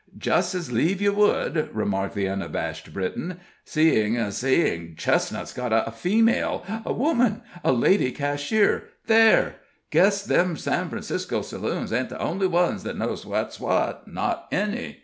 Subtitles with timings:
[0.17, 6.65] "Just as lieve you would," said the unabashed Briton, "seein' seein' Chestnut's got a female
[6.83, 9.57] a woman a lady cashier there!
[9.91, 14.97] Guess them San Francisco saloons ain't the only ones that knows what's what not any!"